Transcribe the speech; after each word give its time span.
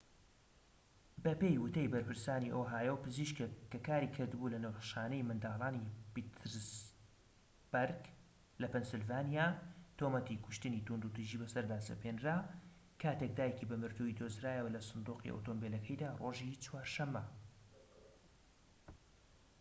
بەپێی 1.23 1.61
وتەی 1.63 1.91
بەرپرسانی 1.93 2.53
ئۆهایۆ 2.55 2.95
پزیشكێک 3.03 3.51
کە 3.71 3.79
کاریکردبوو 3.87 4.51
لە 4.53 4.59
نەخۆشخانەی 4.63 5.27
منداڵانی 5.29 5.91
پیتسبەرگ 6.13 8.01
لە 8.61 8.67
پەنسیلڤانیا 8.73 9.47
تۆمەتی 9.97 10.41
کوشتنی 10.45 10.85
توندوتیژی 10.87 11.41
بەسەردا 11.41 11.77
سەپێنرا 11.89 12.37
کاتێك 13.01 13.31
دایکی 13.39 13.69
بە 13.69 13.75
مردویی 13.81 14.17
دۆزرایەوە 14.19 14.73
لە 14.75 14.81
سندوقی 14.89 15.33
ئۆتۆمبیلەکەیدا 15.35 16.09
ڕۆژی 16.21 16.59
چوارشەمە 16.63 17.23